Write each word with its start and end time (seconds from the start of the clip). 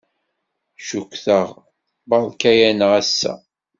Cukkteɣ 0.87 1.49
beṛka-aneɣ 2.09 2.91
ass-a. 2.99 3.33